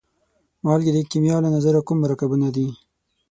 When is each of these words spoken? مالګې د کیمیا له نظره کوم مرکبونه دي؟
مالګې 0.63 0.91
د 0.93 0.99
کیمیا 1.11 1.37
له 1.43 1.49
نظره 1.55 1.79
کوم 1.87 1.97
مرکبونه 2.05 2.47
دي؟ 2.55 2.67